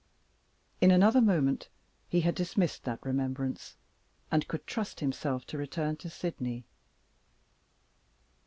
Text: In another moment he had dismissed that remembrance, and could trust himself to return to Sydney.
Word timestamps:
In 0.81 0.89
another 0.89 1.21
moment 1.21 1.69
he 2.09 2.21
had 2.21 2.33
dismissed 2.33 2.85
that 2.85 3.05
remembrance, 3.05 3.75
and 4.31 4.47
could 4.47 4.65
trust 4.65 4.99
himself 4.99 5.45
to 5.45 5.59
return 5.59 5.95
to 5.97 6.09
Sydney. 6.09 6.65